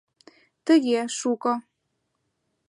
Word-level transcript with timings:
—Тыге, 0.65 0.99
шуко. 1.17 1.53